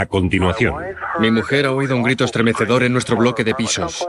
A 0.00 0.06
continuación, 0.06 0.76
Mi 1.18 1.30
mujer 1.30 1.66
ha 1.66 1.72
oído 1.72 1.94
un 1.94 2.02
grito 2.02 2.24
estremecedor 2.24 2.84
en 2.84 2.92
nuestro 2.94 3.18
bloque 3.18 3.44
de 3.44 3.54
pisos. 3.54 4.08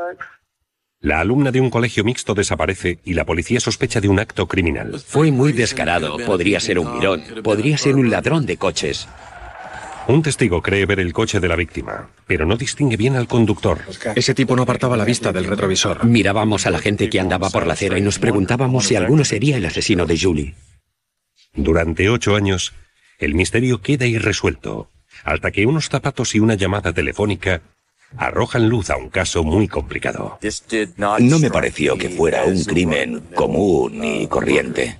la 1.01 1.19
alumna 1.19 1.51
de 1.51 1.59
un 1.59 1.69
colegio 1.69 2.05
mixto 2.05 2.33
desaparece 2.33 2.99
y 3.03 3.13
la 3.13 3.25
policía 3.25 3.59
sospecha 3.59 3.99
de 3.99 4.07
un 4.07 4.17
acto 4.17 4.47
criminal. 4.47 5.01
Fue 5.05 5.31
muy 5.31 5.51
descarado. 5.51 6.15
Podría 6.25 6.61
ser 6.61 6.79
un 6.79 6.93
mirón. 6.93 7.21
Podría 7.43 7.77
ser 7.77 7.95
un 7.95 8.09
ladrón 8.09 8.45
de 8.45 8.55
coches. 8.55 9.09
Un 10.07 10.21
testigo 10.21 10.61
cree 10.61 10.85
ver 10.85 11.01
el 11.01 11.11
coche 11.11 11.41
de 11.41 11.49
la 11.49 11.57
víctima, 11.57 12.09
pero 12.25 12.45
no 12.45 12.55
distingue 12.55 12.95
bien 12.95 13.17
al 13.17 13.27
conductor. 13.27 13.79
Ese 14.15 14.33
tipo 14.33 14.55
no 14.55 14.61
apartaba 14.61 14.95
la 14.95 15.03
vista 15.03 15.33
del 15.33 15.43
retrovisor. 15.43 16.05
Mirábamos 16.05 16.65
a 16.67 16.71
la 16.71 16.79
gente 16.79 17.09
que 17.09 17.19
andaba 17.19 17.49
por 17.49 17.67
la 17.67 17.73
acera 17.73 17.97
y 17.97 18.01
nos 18.01 18.17
preguntábamos 18.17 18.85
si 18.85 18.95
alguno 18.95 19.25
sería 19.25 19.57
el 19.57 19.65
asesino 19.65 20.05
de 20.05 20.17
Julie. 20.17 20.55
Durante 21.53 22.07
ocho 22.07 22.37
años, 22.37 22.71
el 23.19 23.35
misterio 23.35 23.81
queda 23.81 24.05
irresuelto, 24.05 24.89
hasta 25.23 25.51
que 25.51 25.65
unos 25.65 25.89
zapatos 25.89 26.35
y 26.35 26.39
una 26.39 26.55
llamada 26.55 26.93
telefónica 26.93 27.61
arrojan 28.17 28.67
luz 28.67 28.89
a 28.89 28.97
un 28.97 29.09
caso 29.09 29.43
muy 29.43 29.67
complicado. 29.67 30.39
No 30.97 31.39
me 31.39 31.49
pareció 31.49 31.97
que 31.97 32.09
fuera 32.09 32.43
un 32.43 32.63
crimen 32.63 33.21
común 33.35 34.03
y 34.03 34.27
corriente. 34.27 34.99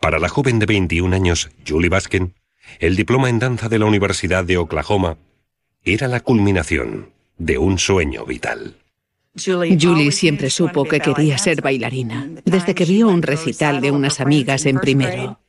Para 0.00 0.18
la 0.18 0.28
joven 0.28 0.58
de 0.58 0.66
21 0.66 1.14
años, 1.14 1.50
Julie 1.66 1.88
Baskin, 1.88 2.34
el 2.78 2.96
diploma 2.96 3.28
en 3.28 3.38
danza 3.38 3.68
de 3.68 3.78
la 3.78 3.86
Universidad 3.86 4.44
de 4.44 4.56
Oklahoma 4.56 5.18
era 5.84 6.08
la 6.08 6.20
culminación 6.20 7.19
de 7.40 7.56
un 7.56 7.78
sueño 7.78 8.24
vital. 8.26 8.76
Julie 9.34 10.12
siempre 10.12 10.50
supo 10.50 10.84
que 10.84 11.00
quería 11.00 11.38
ser 11.38 11.62
bailarina, 11.62 12.28
desde 12.44 12.74
que 12.74 12.84
vio 12.84 13.08
un 13.08 13.22
recital 13.22 13.80
de 13.80 13.90
unas 13.90 14.20
amigas 14.20 14.66
en 14.66 14.78
primero. 14.78 15.40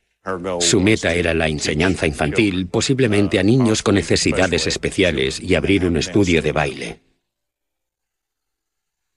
Su 0.60 0.80
meta 0.80 1.12
era 1.12 1.34
la 1.34 1.48
enseñanza 1.48 2.06
infantil, 2.06 2.66
posiblemente 2.68 3.38
a 3.38 3.42
niños 3.42 3.82
con 3.82 3.96
necesidades 3.96 4.66
especiales, 4.66 5.40
y 5.40 5.54
abrir 5.54 5.84
un 5.84 5.96
estudio 5.96 6.40
de 6.40 6.52
baile. 6.52 7.00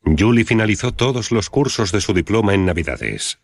Julie 0.03 0.45
finalizó 0.45 0.91
todos 0.91 1.31
los 1.31 1.49
cursos 1.49 1.91
de 1.91 2.01
su 2.01 2.13
diploma 2.13 2.53
en 2.53 2.65
Navidades. 2.65 3.39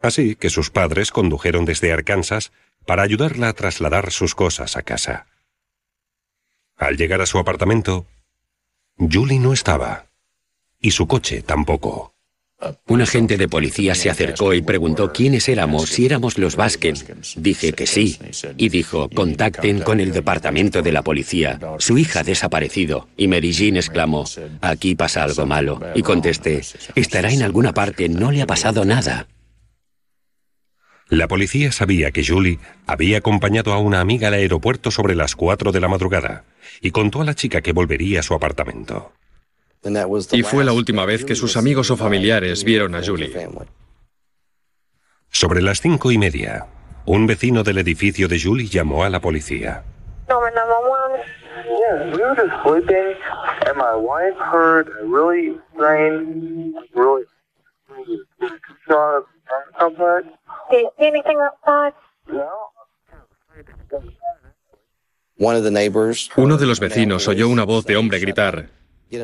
Así 0.00 0.36
que 0.36 0.48
sus 0.48 0.70
padres 0.70 1.10
condujeron 1.10 1.64
desde 1.64 1.92
Arkansas 1.92 2.52
para 2.86 3.02
ayudarla 3.02 3.48
a 3.48 3.52
trasladar 3.52 4.12
sus 4.12 4.34
cosas 4.34 4.76
a 4.76 4.82
casa. 4.82 5.26
Al 6.80 6.96
llegar 6.96 7.20
a 7.20 7.26
su 7.26 7.38
apartamento, 7.38 8.06
Julie 8.96 9.38
no 9.38 9.52
estaba. 9.52 10.06
Y 10.80 10.92
su 10.92 11.06
coche 11.06 11.42
tampoco. 11.42 12.14
Un 12.86 13.02
agente 13.02 13.36
de 13.36 13.48
policía 13.48 13.94
se 13.94 14.08
acercó 14.08 14.54
y 14.54 14.62
preguntó 14.62 15.12
quiénes 15.12 15.48
éramos, 15.50 15.90
si 15.90 16.06
éramos 16.06 16.38
los 16.38 16.56
Baskin. 16.56 16.94
Dije 17.36 17.74
que 17.74 17.86
sí. 17.86 18.18
Y 18.56 18.70
dijo, 18.70 19.10
contacten 19.10 19.80
con 19.80 20.00
el 20.00 20.10
departamento 20.10 20.80
de 20.80 20.92
la 20.92 21.02
policía. 21.02 21.60
Su 21.78 21.98
hija 21.98 22.20
ha 22.20 22.24
desaparecido. 22.24 23.08
Y 23.14 23.28
Mary 23.28 23.50
exclamó, 23.76 24.24
aquí 24.62 24.94
pasa 24.94 25.22
algo 25.22 25.44
malo. 25.44 25.80
Y 25.94 26.02
contesté, 26.02 26.62
estará 26.94 27.30
en 27.30 27.42
alguna 27.42 27.74
parte, 27.74 28.08
no 28.08 28.32
le 28.32 28.40
ha 28.40 28.46
pasado 28.46 28.86
nada. 28.86 29.26
La 31.10 31.26
policía 31.26 31.72
sabía 31.72 32.12
que 32.12 32.24
Julie 32.24 32.60
había 32.86 33.18
acompañado 33.18 33.72
a 33.72 33.78
una 33.78 34.00
amiga 34.00 34.28
al 34.28 34.34
aeropuerto 34.34 34.92
sobre 34.92 35.16
las 35.16 35.34
4 35.34 35.72
de 35.72 35.80
la 35.80 35.88
madrugada 35.88 36.44
y 36.80 36.92
contó 36.92 37.20
a 37.20 37.24
la 37.24 37.34
chica 37.34 37.62
que 37.62 37.72
volvería 37.72 38.20
a 38.20 38.22
su 38.22 38.32
apartamento. 38.32 39.10
Y 40.32 40.42
fue 40.44 40.62
la 40.62 40.72
última 40.72 41.04
vez 41.04 41.24
que 41.24 41.34
sus 41.34 41.56
amigos 41.56 41.90
o 41.90 41.96
familiares 41.96 42.62
vieron 42.62 42.94
a 42.94 43.04
Julie. 43.04 43.32
Sobre 45.32 45.62
las 45.62 45.80
cinco 45.80 46.12
y 46.12 46.18
media, 46.18 46.66
un 47.06 47.26
vecino 47.26 47.64
del 47.64 47.78
edificio 47.78 48.28
de 48.28 48.40
Julie 48.40 48.68
llamó 48.68 49.02
a 49.02 49.10
la 49.10 49.20
policía. 49.20 49.82
Number 60.70 60.90
911. 60.98 61.94
Yeah, 62.32 62.44
we 63.50 63.56
were 63.56 63.62
just 63.62 63.74
sleeping, 63.74 63.74
and 63.74 63.90
my 63.90 63.94
wife 63.94 63.94
heard 63.96 63.96
a 63.96 63.96
really 63.96 63.96
strange, 63.96 64.18
really 64.20 64.22
shot 64.22 64.40
complex. 64.40 64.54
Do 64.56 65.16
you 65.56 65.66
see 65.66 66.06
anything 66.06 66.20
outside? 66.20 66.34
Uno 66.36 66.58
de 66.58 66.66
los 66.66 66.80
vecinos 66.80 67.28
oyó 67.28 67.48
una 67.48 67.64
voz 67.64 67.86
de 67.86 67.96
hombre 67.96 68.18
gritar, 68.18 68.68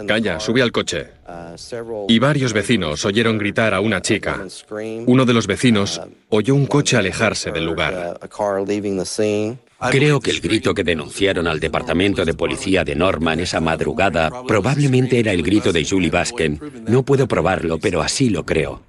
Calla, 0.07 0.41
sube 0.41 0.63
al 0.63 0.73
coche. 0.73 1.07
Y 2.09 2.19
varios 2.19 2.53
vecinos 2.53 3.05
oyeron 3.05 3.39
gritar 3.39 3.73
a 3.73 3.81
una 3.81 4.03
chica. 4.03 4.45
Uno 5.07 5.25
de 5.25 5.33
los 5.33 5.47
vecinos 5.47 6.01
oyó 6.29 6.55
un 6.55 6.67
coche 6.67 6.97
alejarse 6.97 7.53
del 7.53 7.67
lugar. 7.67 8.19
Creo 9.91 10.21
que 10.21 10.31
el 10.31 10.41
grito 10.41 10.75
que 10.75 10.83
denunciaron 10.83 11.47
al 11.47 11.61
departamento 11.61 12.25
de 12.25 12.35
policía 12.35 12.83
de 12.83 12.97
Norman 12.97 13.41
esa 13.41 13.61
madrugada 13.61 14.31
probablemente 14.47 15.21
era 15.21 15.33
el 15.33 15.43
grito 15.43 15.73
de 15.73 15.85
Julie 15.85 16.11
Baskin. 16.11 16.61
No 16.89 17.05
puedo 17.05 17.29
probarlo, 17.29 17.79
pero 17.79 18.03
así 18.03 18.31
lo 18.31 18.45
creo. 18.45 18.86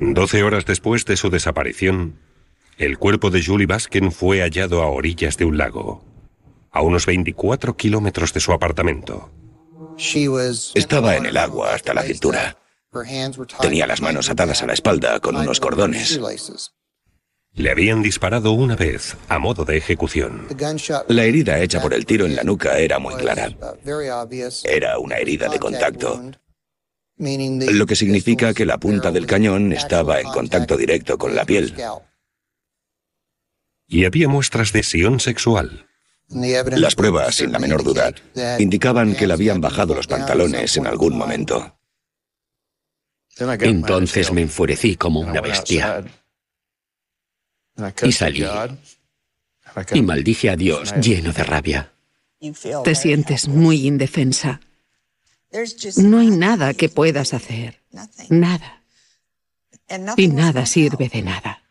Doce 0.00 0.42
horas 0.42 0.64
después 0.64 1.04
de 1.04 1.18
su 1.18 1.28
desaparición, 1.28 2.18
el 2.78 2.96
cuerpo 2.96 3.28
de 3.28 3.44
Julie 3.44 3.66
Baskin 3.66 4.10
fue 4.10 4.40
hallado 4.40 4.82
a 4.82 4.86
orillas 4.86 5.36
de 5.36 5.44
un 5.44 5.58
lago, 5.58 6.02
a 6.70 6.80
unos 6.80 7.04
24 7.04 7.76
kilómetros 7.76 8.32
de 8.32 8.40
su 8.40 8.52
apartamento. 8.52 9.30
Estaba 10.74 11.16
en 11.16 11.26
el 11.26 11.36
agua 11.36 11.74
hasta 11.74 11.92
la 11.92 12.02
cintura. 12.02 12.56
Tenía 13.60 13.86
las 13.86 14.00
manos 14.00 14.30
atadas 14.30 14.62
a 14.62 14.66
la 14.66 14.72
espalda 14.72 15.20
con 15.20 15.36
unos 15.36 15.60
cordones. 15.60 16.18
Le 17.52 17.70
habían 17.70 18.00
disparado 18.00 18.52
una 18.52 18.76
vez, 18.76 19.18
a 19.28 19.38
modo 19.38 19.66
de 19.66 19.76
ejecución. 19.76 20.46
La 21.08 21.24
herida 21.24 21.58
hecha 21.58 21.82
por 21.82 21.92
el 21.92 22.06
tiro 22.06 22.24
en 22.24 22.36
la 22.36 22.42
nuca 22.42 22.78
era 22.78 22.98
muy 22.98 23.14
clara. 23.16 23.50
Era 24.64 24.98
una 24.98 25.16
herida 25.16 25.48
de 25.50 25.58
contacto, 25.58 26.22
lo 27.20 27.86
que 27.86 27.96
significa 27.96 28.54
que 28.54 28.64
la 28.64 28.78
punta 28.78 29.12
del 29.12 29.26
cañón 29.26 29.72
estaba 29.72 30.20
en 30.20 30.28
contacto 30.28 30.76
directo 30.76 31.18
con 31.18 31.34
la 31.34 31.44
piel. 31.44 31.74
Y 33.86 34.04
había 34.06 34.28
muestras 34.28 34.72
de 34.72 34.78
lesión 34.78 35.20
sexual. 35.20 35.86
Las 36.28 36.94
pruebas, 36.94 37.34
sin 37.34 37.52
la 37.52 37.58
menor 37.58 37.82
duda, 37.82 38.14
indicaban 38.58 39.14
que 39.14 39.26
le 39.26 39.34
habían 39.34 39.60
bajado 39.60 39.94
los 39.94 40.06
pantalones 40.06 40.76
en 40.76 40.86
algún 40.86 41.18
momento. 41.18 41.76
Entonces 43.36 44.32
me 44.32 44.42
enfurecí 44.42 44.96
como 44.96 45.20
una 45.20 45.40
bestia. 45.40 46.04
Y 48.02 48.12
salí. 48.12 48.44
Y 49.92 50.02
maldije 50.02 50.50
a 50.50 50.56
Dios 50.56 50.94
lleno 51.00 51.32
de 51.32 51.44
rabia. 51.44 51.92
Te 52.84 52.94
sientes 52.94 53.48
muy 53.48 53.86
indefensa. 53.86 54.60
No 55.96 56.18
hay 56.18 56.28
nada 56.30 56.74
que 56.74 56.88
puedas 56.88 57.34
hacer. 57.34 57.80
Nada. 58.28 58.82
Y 60.16 60.28
nada 60.28 60.66
sirve 60.66 61.08
de 61.08 61.22
nada. 61.22 61.62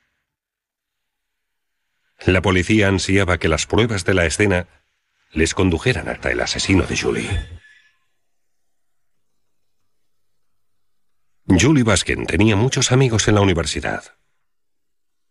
La 2.25 2.41
policía 2.41 2.89
ansiaba 2.89 3.37
que 3.37 3.47
las 3.47 3.65
pruebas 3.65 4.03
de 4.03 4.13
la 4.13 4.25
escena 4.25 4.67
les 5.31 5.53
condujeran 5.53 6.09
hasta 6.09 6.31
el 6.31 6.41
asesino 6.41 6.83
de 6.83 6.97
Julie. 6.97 7.59
Julie 11.47 11.83
Baskin 11.83 12.25
tenía 12.25 12.55
muchos 12.55 12.91
amigos 12.91 13.27
en 13.27 13.35
la 13.35 13.41
universidad. 13.41 14.03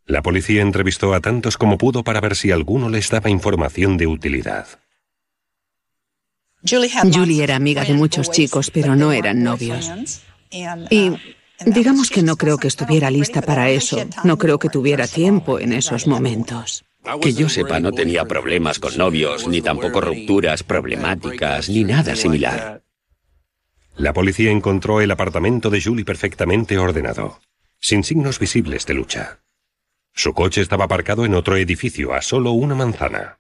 La 0.07 0.23
policía 0.23 0.63
entrevistó 0.63 1.13
a 1.13 1.21
tantos 1.21 1.59
como 1.59 1.77
pudo 1.77 2.03
para 2.03 2.21
ver 2.21 2.35
si 2.35 2.51
alguno 2.51 2.89
les 2.89 3.11
daba 3.11 3.29
información 3.29 3.99
de 3.99 4.07
utilidad. 4.07 4.67
Julie 6.69 7.43
era 7.43 7.57
amiga 7.57 7.85
de 7.85 7.95
muchos 7.95 8.31
chicos, 8.31 8.71
pero 8.71 8.97
no 8.97 9.13
eran 9.13 9.43
novios. 9.43 9.91
Y 10.51 11.13
digamos 11.65 12.11
que 12.11 12.23
no 12.23 12.37
creo 12.37 12.59
que 12.59 12.69
estuviera 12.69 13.11
lista 13.11 13.43
para 13.43 13.71
eso. 13.71 13.99
No 14.25 14.39
creo 14.39 14.59
que 14.59 14.69
tuviera 14.69 15.07
tiempo 15.07 15.59
en 15.59 15.73
esos 15.73 16.07
momentos. 16.07 16.85
Que 17.23 17.33
yo 17.33 17.49
sepa, 17.49 17.81
no 17.81 17.93
tenía 17.93 18.25
problemas 18.25 18.79
con 18.79 18.97
novios, 18.97 19.47
ni 19.49 19.63
tampoco 19.63 20.01
rupturas 20.01 20.63
problemáticas, 20.63 21.69
ni 21.69 21.85
nada 21.85 22.15
similar. 22.17 22.83
La 23.97 24.13
policía 24.13 24.51
encontró 24.51 25.01
el 25.01 25.11
apartamento 25.11 25.71
de 25.71 25.81
Julie 25.81 26.05
perfectamente 26.05 26.79
ordenado, 26.79 27.41
sin 27.81 28.05
signos 28.05 28.39
visibles 28.39 28.87
de 28.87 28.95
lucha. 28.95 29.41
Su 30.15 30.35
coche 30.35 30.61
estaba 30.61 30.85
aparcado 30.85 31.25
en 31.25 31.35
otro 31.35 31.57
edificio, 31.57 32.13
a 32.13 32.23
solo 32.23 32.53
una 32.53 32.75
manzana. 32.75 33.38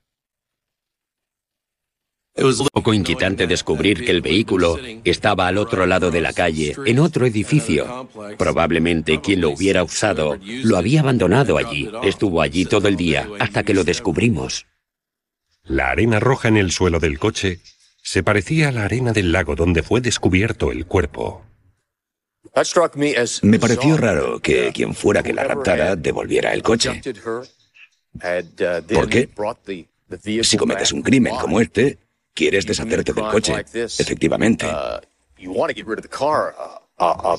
Es 2.38 2.60
un 2.60 2.68
poco 2.72 2.94
inquietante 2.94 3.48
descubrir 3.48 4.04
que 4.04 4.12
el 4.12 4.20
vehículo 4.20 4.78
estaba 5.04 5.48
al 5.48 5.58
otro 5.58 5.86
lado 5.86 6.12
de 6.12 6.20
la 6.20 6.32
calle, 6.32 6.76
en 6.86 7.00
otro 7.00 7.26
edificio. 7.26 8.08
Probablemente 8.38 9.20
quien 9.20 9.40
lo 9.40 9.50
hubiera 9.50 9.82
usado 9.82 10.38
lo 10.62 10.76
había 10.76 11.00
abandonado 11.00 11.58
allí. 11.58 11.90
Estuvo 12.04 12.40
allí 12.40 12.64
todo 12.64 12.86
el 12.86 12.96
día 12.96 13.28
hasta 13.40 13.64
que 13.64 13.74
lo 13.74 13.82
descubrimos. 13.82 14.66
La 15.64 15.90
arena 15.90 16.20
roja 16.20 16.48
en 16.48 16.56
el 16.56 16.70
suelo 16.70 17.00
del 17.00 17.18
coche 17.18 17.60
se 18.02 18.22
parecía 18.22 18.68
a 18.68 18.72
la 18.72 18.84
arena 18.84 19.12
del 19.12 19.32
lago 19.32 19.56
donde 19.56 19.82
fue 19.82 20.00
descubierto 20.00 20.70
el 20.70 20.86
cuerpo. 20.86 21.44
Me 23.42 23.58
pareció 23.58 23.96
raro 23.96 24.40
que 24.40 24.70
quien 24.72 24.94
fuera 24.94 25.22
que 25.22 25.34
la 25.34 25.44
raptara 25.44 25.96
devolviera 25.96 26.54
el 26.54 26.62
coche. 26.62 27.02
¿Por 28.94 29.08
qué? 29.08 29.28
Si 30.42 30.56
cometes 30.56 30.92
un 30.92 31.02
crimen 31.02 31.34
como 31.36 31.60
este, 31.60 31.98
quieres 32.38 32.64
deshacerte 32.66 33.12
del 33.12 33.24
coche. 33.24 33.52
Efectivamente. 33.74 34.66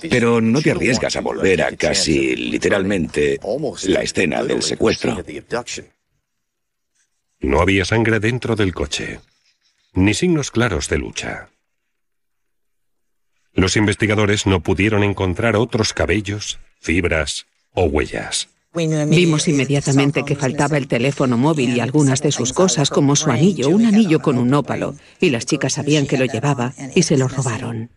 Pero 0.09 0.41
no 0.41 0.61
te 0.61 0.71
arriesgas 0.71 1.15
a 1.15 1.21
volver 1.21 1.61
a 1.61 1.75
casi 1.75 2.35
literalmente 2.35 3.39
la 3.87 4.01
escena 4.01 4.43
del 4.43 4.61
secuestro. 4.61 5.17
No 7.39 7.61
había 7.61 7.85
sangre 7.85 8.19
dentro 8.19 8.57
del 8.57 8.73
coche, 8.73 9.21
ni 9.93 10.13
signos 10.13 10.51
claros 10.51 10.89
de 10.89 10.97
lucha. 10.97 11.49
Los 13.53 13.77
investigadores 13.77 14.45
no 14.45 14.61
pudieron 14.61 15.03
encontrar 15.03 15.55
otros 15.55 15.93
cabellos, 15.93 16.59
fibras 16.79 17.45
o 17.71 17.85
huellas. 17.85 18.49
Vimos 18.73 19.47
inmediatamente 19.47 20.23
que 20.23 20.35
faltaba 20.35 20.77
el 20.77 20.87
teléfono 20.87 21.37
móvil 21.37 21.75
y 21.75 21.79
algunas 21.79 22.21
de 22.21 22.31
sus 22.31 22.53
cosas, 22.53 22.89
como 22.89 23.15
su 23.15 23.31
anillo, 23.31 23.69
un 23.69 23.85
anillo 23.85 24.19
con 24.19 24.37
un 24.37 24.53
ópalo, 24.53 24.95
y 25.19 25.31
las 25.31 25.45
chicas 25.45 25.73
sabían 25.73 26.05
que 26.05 26.17
lo 26.17 26.25
llevaba 26.25 26.73
y 26.93 27.03
se 27.03 27.17
lo 27.17 27.27
robaron. 27.27 27.89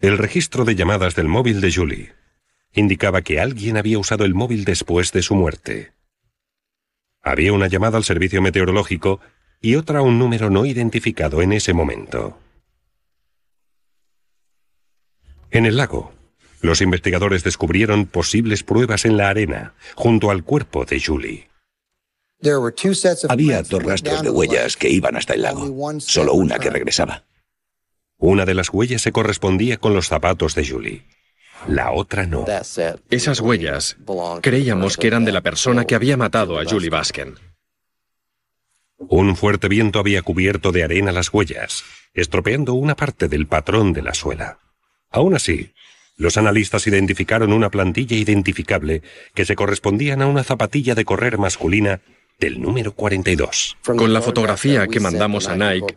El 0.00 0.18
registro 0.18 0.64
de 0.64 0.74
llamadas 0.74 1.14
del 1.14 1.28
móvil 1.28 1.60
de 1.60 1.72
Julie 1.72 2.12
indicaba 2.74 3.22
que 3.22 3.38
alguien 3.38 3.76
había 3.76 3.98
usado 3.98 4.24
el 4.24 4.34
móvil 4.34 4.64
después 4.64 5.12
de 5.12 5.22
su 5.22 5.34
muerte. 5.36 5.92
Había 7.22 7.52
una 7.52 7.68
llamada 7.68 7.98
al 7.98 8.04
servicio 8.04 8.42
meteorológico 8.42 9.20
y 9.60 9.76
otra 9.76 10.00
a 10.00 10.02
un 10.02 10.18
número 10.18 10.50
no 10.50 10.66
identificado 10.66 11.40
en 11.40 11.52
ese 11.52 11.72
momento. 11.72 12.38
En 15.52 15.66
el 15.66 15.76
lago, 15.76 16.12
los 16.62 16.80
investigadores 16.80 17.44
descubrieron 17.44 18.06
posibles 18.06 18.62
pruebas 18.62 19.04
en 19.04 19.16
la 19.16 19.28
arena, 19.28 19.74
junto 19.94 20.30
al 20.30 20.44
cuerpo 20.44 20.84
de 20.84 21.00
Julie. 21.00 21.48
Había 23.28 23.62
dos 23.62 23.82
rastros 23.82 24.22
de 24.22 24.30
huellas 24.30 24.76
que 24.76 24.88
iban 24.88 25.16
hasta 25.16 25.34
el 25.34 25.42
lago, 25.42 26.00
solo 26.00 26.32
una 26.34 26.58
que 26.58 26.70
regresaba. 26.70 27.24
Una 28.16 28.44
de 28.44 28.54
las 28.54 28.70
huellas 28.70 29.02
se 29.02 29.12
correspondía 29.12 29.76
con 29.76 29.94
los 29.94 30.08
zapatos 30.08 30.54
de 30.54 30.66
Julie. 30.66 31.04
La 31.66 31.92
otra 31.92 32.26
no. 32.26 32.44
Esas 33.10 33.40
huellas 33.40 33.96
creíamos 34.40 34.96
que 34.96 35.06
eran 35.08 35.24
de 35.24 35.32
la 35.32 35.40
persona 35.40 35.84
que 35.84 35.94
había 35.94 36.16
matado 36.16 36.58
a 36.58 36.64
Julie 36.64 36.90
Basken. 36.90 37.34
Un 38.98 39.36
fuerte 39.36 39.68
viento 39.68 39.98
había 39.98 40.22
cubierto 40.22 40.70
de 40.70 40.84
arena 40.84 41.10
las 41.10 41.32
huellas, 41.32 41.82
estropeando 42.14 42.74
una 42.74 42.94
parte 42.94 43.28
del 43.28 43.48
patrón 43.48 43.92
de 43.92 44.02
la 44.02 44.14
suela. 44.14 44.58
Aún 45.10 45.34
así, 45.34 45.72
los 46.16 46.36
analistas 46.36 46.86
identificaron 46.86 47.52
una 47.52 47.70
plantilla 47.70 48.16
identificable 48.16 49.02
que 49.34 49.44
se 49.44 49.56
correspondían 49.56 50.22
a 50.22 50.26
una 50.26 50.44
zapatilla 50.44 50.94
de 50.94 51.04
correr 51.04 51.38
masculina 51.38 52.00
del 52.38 52.60
número 52.60 52.92
42. 52.92 53.76
Con 53.84 54.12
la 54.12 54.20
fotografía 54.20 54.88
que 54.88 55.00
mandamos 55.00 55.48
a 55.48 55.56
Nike, 55.56 55.94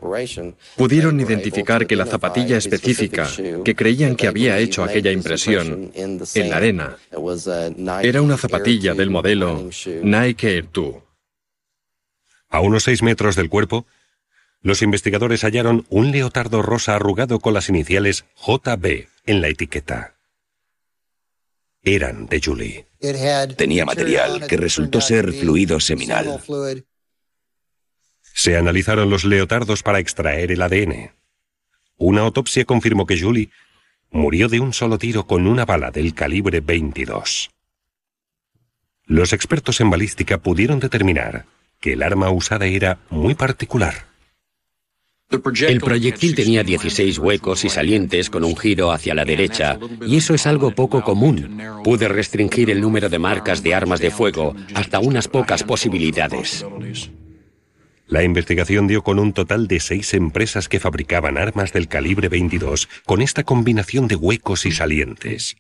pudieron 0.76 1.20
identificar 1.20 1.88
que 1.88 1.96
la 1.96 2.06
zapatilla 2.06 2.58
específica 2.58 3.28
que 3.64 3.76
creían 3.76 4.16
que 4.16 4.28
había 4.28 4.60
hecho 4.60 4.84
aquella 4.84 5.12
impresión 5.12 5.92
en 5.96 6.50
la 6.50 6.58
arena 6.58 6.98
era 8.04 8.22
una 8.22 8.38
zapatilla 8.38 8.94
del 8.94 9.10
modelo 9.10 9.70
Nike 10.04 10.58
Air 10.58 10.68
2. 10.72 10.96
A 12.50 12.60
unos 12.60 12.84
seis 12.84 13.02
metros 13.02 13.36
del 13.36 13.50
cuerpo, 13.50 13.88
los 14.62 14.82
investigadores 14.82 15.44
hallaron 15.44 15.86
un 15.90 16.12
leotardo 16.12 16.62
rosa 16.62 16.96
arrugado 16.96 17.40
con 17.40 17.54
las 17.54 17.70
iniciales 17.70 18.26
JB 18.46 19.08
en 19.26 19.42
la 19.42 19.48
etiqueta. 19.48 20.16
Eran 21.84 22.26
de 22.26 22.42
Julie. 22.44 22.88
Tenía 23.56 23.86
material 23.86 24.48
que 24.48 24.58
resultó 24.58 25.02
ser 25.02 25.32
fluido 25.32 25.80
seminal. 25.80 26.42
Se 28.22 28.58
analizaron 28.58 29.10
los 29.10 29.24
leotardos 29.24 29.84
para 29.84 30.00
extraer 30.00 30.52
el 30.52 30.62
ADN. 30.62 31.12
Una 31.98 32.22
autopsia 32.22 32.66
confirmó 32.66 33.06
que 33.06 33.20
Julie 33.20 33.52
murió 34.10 34.50
de 34.50 34.60
un 34.60 34.74
solo 34.74 34.98
tiro 34.98 35.28
con 35.28 35.48
una 35.48 35.66
bala 35.66 35.92
del 35.92 36.14
calibre 36.14 36.60
22. 36.60 37.52
Los 39.06 39.34
expertos 39.34 39.80
en 39.82 39.90
balística 39.90 40.40
pudieron 40.40 40.80
determinar 40.80 41.46
que 41.80 41.94
el 41.94 42.02
arma 42.02 42.32
usada 42.32 42.66
era 42.66 43.00
muy 43.10 43.36
particular. 43.36 44.08
El 45.32 45.82
proyectil 45.82 46.36
tenía 46.36 46.64
16 46.64 47.18
huecos 47.18 47.66
y 47.66 47.70
salientes 47.70 48.30
con 48.30 48.44
un 48.44 48.56
giro 48.56 48.92
hacia 48.92 49.16
la 49.16 49.26
derecha, 49.26 49.80
y 50.06 50.18
eso 50.18 50.36
es 50.36 50.46
algo 50.46 50.72
poco 50.72 51.04
común. 51.04 51.60
Pude 51.84 52.08
restringir 52.08 52.70
el 52.70 52.80
número 52.80 53.10
de 53.10 53.18
marcas 53.18 53.64
de 53.64 53.74
armas 53.74 54.00
de 54.00 54.12
fuego 54.12 54.56
hasta 54.76 55.00
unas 55.00 55.28
pocas 55.28 55.64
posibilidades. 55.64 56.66
La 58.08 58.24
investigación 58.24 58.88
dio 58.88 59.02
con 59.02 59.18
un 59.18 59.34
total 59.34 59.68
de 59.68 59.80
seis 59.80 60.14
empresas 60.14 60.70
que 60.70 60.80
fabricaban 60.80 61.40
armas 61.40 61.74
del 61.74 61.88
calibre 61.88 62.30
22 62.30 62.88
con 63.04 63.24
esta 63.24 63.44
combinación 63.44 64.08
de 64.08 64.16
huecos 64.16 64.68
y 64.68 64.72
salientes. 64.72 65.58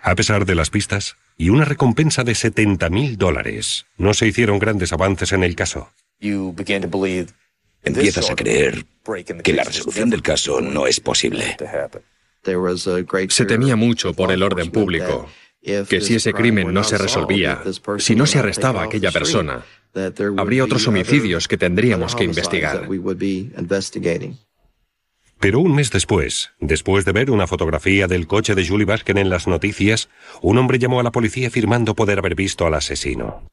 A 0.00 0.14
pesar 0.14 0.46
de 0.46 0.54
las 0.54 0.70
pistas 0.70 1.16
y 1.36 1.48
una 1.48 1.64
recompensa 1.64 2.22
de 2.22 2.36
70 2.36 2.88
mil 2.88 3.18
dólares, 3.18 3.86
no 3.98 4.14
se 4.14 4.28
hicieron 4.28 4.60
grandes 4.60 4.92
avances 4.92 5.32
en 5.32 5.42
el 5.42 5.56
caso. 5.56 5.90
Empiezas 7.82 8.30
a 8.30 8.34
creer 8.34 8.84
que 9.42 9.52
la 9.52 9.64
resolución 9.64 10.10
del 10.10 10.22
caso 10.22 10.60
no 10.60 10.86
es 10.86 11.00
posible. 11.00 11.56
Se 13.28 13.44
temía 13.44 13.76
mucho 13.76 14.12
por 14.12 14.32
el 14.32 14.42
orden 14.42 14.70
público, 14.70 15.28
que 15.62 16.00
si 16.00 16.16
ese 16.16 16.32
crimen 16.32 16.72
no 16.72 16.84
se 16.84 16.98
resolvía, 16.98 17.62
si 17.98 18.14
no 18.14 18.26
se 18.26 18.38
arrestaba 18.38 18.82
a 18.82 18.84
aquella 18.84 19.10
persona, 19.12 19.64
habría 20.36 20.64
otros 20.64 20.86
homicidios 20.86 21.48
que 21.48 21.56
tendríamos 21.56 22.14
que 22.14 22.24
investigar. 22.24 22.88
Pero 25.38 25.60
un 25.60 25.74
mes 25.74 25.90
después, 25.90 26.52
después 26.60 27.04
de 27.04 27.12
ver 27.12 27.30
una 27.30 27.46
fotografía 27.46 28.06
del 28.06 28.26
coche 28.26 28.54
de 28.54 28.66
Julie 28.66 28.86
Basken 28.86 29.18
en 29.18 29.28
las 29.28 29.46
noticias, 29.46 30.08
un 30.40 30.56
hombre 30.56 30.78
llamó 30.78 30.98
a 30.98 31.02
la 31.02 31.12
policía 31.12 31.48
afirmando 31.48 31.94
poder 31.94 32.18
haber 32.18 32.34
visto 32.34 32.66
al 32.66 32.74
asesino. 32.74 33.46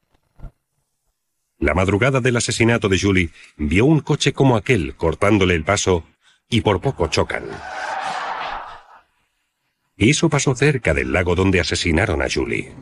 La 1.58 1.74
madrugada 1.74 2.20
del 2.20 2.36
asesinato 2.36 2.88
de 2.88 2.98
Julie 2.98 3.30
vio 3.56 3.84
un 3.84 4.00
coche 4.00 4.32
como 4.32 4.56
aquel 4.56 4.96
cortándole 4.96 5.54
el 5.54 5.64
paso 5.64 6.04
y 6.48 6.60
por 6.60 6.80
poco 6.80 7.06
chocan. 7.08 7.44
Eso 9.96 10.28
pasó 10.28 10.54
cerca 10.54 10.92
del 10.92 11.12
lago 11.12 11.34
donde 11.34 11.60
asesinaron 11.60 12.20
a 12.22 12.26
Julie. 12.32 12.72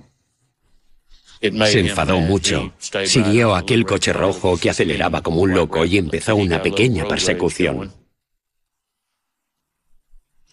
Se 1.41 1.81
enfadó 1.81 2.21
mucho. 2.21 2.73
Siguió 2.79 3.55
aquel 3.55 3.85
coche 3.85 4.12
rojo 4.12 4.57
que 4.59 4.71
aceleraba 4.71 5.23
como 5.23 5.41
un 5.43 5.52
loco 5.52 5.85
y 5.85 5.99
empezó 5.99 6.37
una 6.37 6.62
pequeña 6.62 7.07
persecución. 7.07 7.93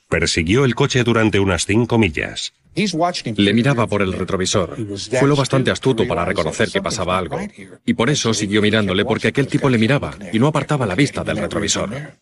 Persiguió 0.10 0.66
el 0.66 0.74
coche 0.74 1.04
durante 1.04 1.40
unas 1.40 1.68
cinco 1.68 2.00
millas. 2.00 2.54
Le 3.36 3.54
miraba 3.54 3.88
por 3.88 4.02
el 4.02 4.14
retrovisor. 4.14 4.76
Fue 5.20 5.28
lo 5.28 5.36
bastante 5.36 5.72
astuto 5.72 6.08
para 6.08 6.26
reconocer 6.26 6.70
que 6.72 6.82
pasaba 6.82 7.18
algo. 7.18 7.40
Y 7.86 7.94
por 7.94 8.10
eso 8.10 8.34
siguió 8.34 8.62
mirándole 8.62 9.06
porque 9.06 9.30
aquel 9.30 9.48
tipo 9.48 9.70
le 9.70 9.78
miraba 9.78 10.16
y 10.32 10.40
no 10.40 10.48
apartaba 10.48 10.86
la 10.86 10.96
vista 10.96 11.24
del 11.24 11.38
retrovisor. 11.38 12.20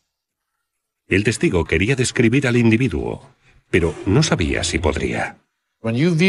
El 1.08 1.24
testigo 1.24 1.64
quería 1.64 1.96
describir 1.96 2.48
al 2.48 2.58
individuo, 2.58 3.30
pero 3.70 3.96
no 4.06 4.24
sabía 4.24 4.64
si 4.64 4.80
podría. 4.80 5.38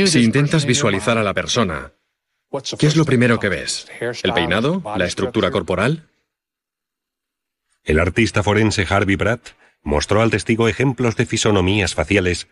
Si 0.06 0.22
intentas 0.22 0.66
visualizar 0.66 1.18
a 1.18 1.22
la 1.22 1.34
persona, 1.34 1.92
¿qué 2.78 2.86
es 2.86 2.96
lo 2.96 3.04
primero 3.04 3.40
que 3.40 3.48
ves? 3.48 3.88
¿El 4.22 4.32
peinado? 4.32 4.82
¿La 4.96 5.06
estructura 5.06 5.50
corporal? 5.50 6.08
El 7.84 7.98
artista 7.98 8.42
forense 8.42 8.86
Harvey 8.88 9.16
Pratt 9.16 9.48
mostró 9.82 10.20
al 10.20 10.30
testigo 10.30 10.68
ejemplos 10.68 11.16
de 11.16 11.26
fisonomías 11.26 11.94
faciales, 11.94 12.48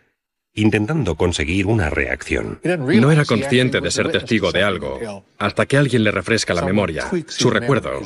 intentando 0.57 1.15
conseguir 1.15 1.67
una 1.67 1.89
reacción. 1.89 2.59
No 2.63 3.11
era 3.11 3.25
consciente 3.25 3.79
de 3.79 3.91
ser 3.91 4.11
testigo 4.11 4.51
de 4.51 4.63
algo, 4.63 5.23
hasta 5.37 5.65
que 5.67 5.77
alguien 5.77 6.03
le 6.03 6.11
refresca 6.11 6.53
la 6.53 6.63
memoria, 6.63 7.09
su 7.27 7.49
recuerdo. 7.49 8.01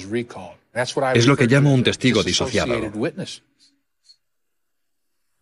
Es 1.13 1.27
lo 1.27 1.38
que 1.38 1.48
llamo 1.48 1.74
un 1.74 1.84
testigo 1.84 2.24
disociado. 2.24 2.91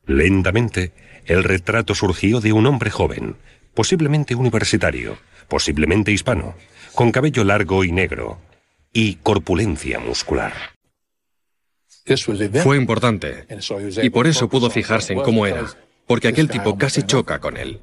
Lentamente, 0.05 0.93
el 1.25 1.43
retrato 1.43 1.95
surgió 1.95 2.41
de 2.41 2.53
un 2.53 2.67
hombre 2.67 2.91
joven, 2.91 3.35
posiblemente 3.73 4.35
universitario, 4.35 5.17
posiblemente 5.47 6.11
hispano, 6.11 6.55
con 6.93 7.11
cabello 7.11 7.43
largo 7.43 7.83
y 7.83 7.91
negro, 7.91 8.39
y 8.93 9.15
corpulencia 9.15 9.99
muscular. 9.99 10.53
Fue 12.63 12.77
importante, 12.77 13.47
y 14.01 14.09
por 14.11 14.27
eso 14.27 14.47
pudo 14.47 14.69
fijarse 14.69 15.13
en 15.13 15.21
cómo 15.21 15.45
era, 15.45 15.65
porque 16.09 16.27
aquel 16.27 16.49
tipo 16.49 16.75
casi 16.75 17.03
choca 17.03 17.39
con 17.39 17.55
él. 17.55 17.79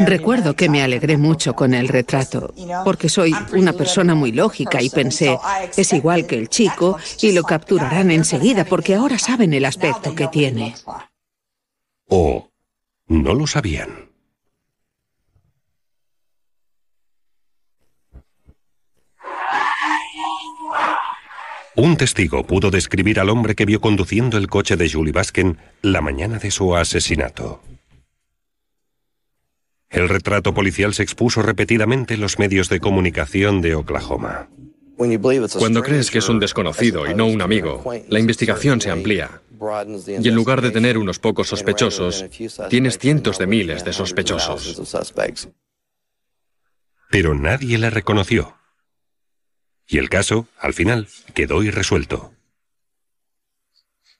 Recuerdo 0.00 0.56
que 0.56 0.68
me 0.68 0.82
alegré 0.82 1.16
mucho 1.16 1.54
con 1.54 1.72
el 1.72 1.86
retrato, 1.86 2.52
porque 2.84 3.08
soy 3.08 3.32
una 3.52 3.72
persona 3.72 4.16
muy 4.16 4.32
lógica 4.32 4.82
y 4.82 4.90
pensé, 4.90 5.38
es 5.76 5.92
igual 5.92 6.26
que 6.26 6.36
el 6.36 6.48
chico 6.48 6.98
y 7.22 7.30
lo 7.30 7.44
capturarán 7.44 8.10
enseguida 8.10 8.64
porque 8.64 8.96
ahora 8.96 9.20
saben 9.20 9.54
el 9.54 9.66
aspecto 9.66 10.16
que 10.16 10.26
tiene. 10.26 10.74
¿O 12.08 12.50
no 13.06 13.34
lo 13.34 13.46
sabían? 13.46 14.10
Un 21.76 21.96
testigo 21.96 22.46
pudo 22.46 22.70
describir 22.70 23.18
al 23.18 23.30
hombre 23.30 23.56
que 23.56 23.64
vio 23.64 23.80
conduciendo 23.80 24.38
el 24.38 24.48
coche 24.48 24.76
de 24.76 24.88
Julie 24.88 25.12
Basken 25.12 25.58
la 25.82 26.00
mañana 26.00 26.38
de 26.38 26.52
su 26.52 26.76
asesinato. 26.76 27.60
El 29.90 30.08
retrato 30.08 30.54
policial 30.54 30.94
se 30.94 31.02
expuso 31.02 31.42
repetidamente 31.42 32.14
en 32.14 32.20
los 32.20 32.38
medios 32.38 32.68
de 32.68 32.80
comunicación 32.80 33.60
de 33.60 33.74
Oklahoma. 33.74 34.48
Cuando 34.96 35.82
crees 35.82 36.10
que 36.12 36.18
es 36.18 36.28
un 36.28 36.38
desconocido 36.38 37.10
y 37.10 37.14
no 37.14 37.26
un 37.26 37.42
amigo, 37.42 37.82
la 38.08 38.20
investigación 38.20 38.80
se 38.80 38.92
amplía. 38.92 39.42
Y 40.06 40.28
en 40.28 40.34
lugar 40.34 40.62
de 40.62 40.70
tener 40.70 40.96
unos 40.96 41.18
pocos 41.18 41.48
sospechosos, 41.48 42.24
tienes 42.70 42.98
cientos 42.98 43.38
de 43.38 43.46
miles 43.48 43.84
de 43.84 43.92
sospechosos. 43.92 44.80
Pero 47.10 47.34
nadie 47.34 47.78
le 47.78 47.90
reconoció. 47.90 48.56
Y 49.86 49.98
el 49.98 50.08
caso, 50.08 50.48
al 50.58 50.74
final, 50.74 51.08
quedó 51.34 51.62
irresuelto. 51.62 52.34